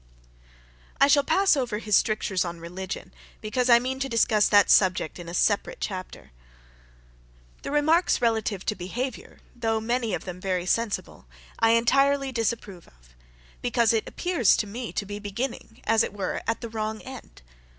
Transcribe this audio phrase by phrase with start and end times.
[0.99, 5.19] I shall pass over his strictures on religion, because I mean to discuss that subject
[5.19, 6.31] in a separate chapter.
[7.61, 11.27] The remarks relative to behaviour, though many of them very sensible,
[11.59, 13.13] I entirely disapprove of,
[13.61, 17.43] because it appears to me to be beginning, as it were at the wrong end.